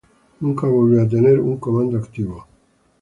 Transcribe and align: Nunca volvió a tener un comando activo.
Nunca 0.39 0.65
volvió 0.65 1.03
a 1.03 1.07
tener 1.07 1.39
un 1.39 1.59
comando 1.59 1.99
activo. 1.99 2.47